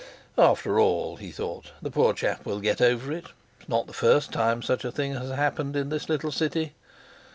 "After 0.39 0.79
all," 0.79 1.17
he 1.17 1.29
thought, 1.29 1.73
"the 1.79 1.91
poor 1.91 2.11
chap 2.15 2.43
will 2.43 2.59
get 2.59 2.81
over 2.81 3.11
it; 3.11 3.25
not 3.67 3.85
the 3.85 3.93
first 3.93 4.31
time 4.31 4.63
such 4.63 4.83
a 4.83 4.91
thing 4.91 5.13
has 5.13 5.29
happened 5.29 5.75
in 5.75 5.89
this 5.89 6.09
little 6.09 6.31
city!" 6.31 6.73